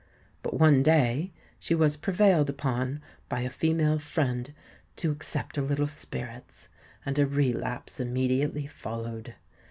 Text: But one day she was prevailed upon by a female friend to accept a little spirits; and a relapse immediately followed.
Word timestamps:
But 0.41 0.55
one 0.59 0.81
day 0.81 1.31
she 1.59 1.75
was 1.75 1.95
prevailed 1.95 2.49
upon 2.49 3.03
by 3.29 3.41
a 3.41 3.51
female 3.51 3.99
friend 3.99 4.51
to 4.95 5.11
accept 5.11 5.59
a 5.59 5.61
little 5.61 5.85
spirits; 5.85 6.69
and 7.05 7.19
a 7.19 7.27
relapse 7.27 7.99
immediately 7.99 8.65
followed. 8.65 9.35